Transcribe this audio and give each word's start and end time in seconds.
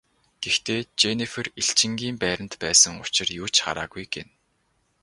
Гэхдээ 0.43 0.79
Женнифер 1.01 1.45
элчингийн 1.59 2.15
байранд 2.23 2.53
байсан 2.63 2.93
учир 3.03 3.27
юу 3.41 3.47
ч 3.53 3.55
хараагүй 3.65 4.05
гэнэ. 4.13 4.31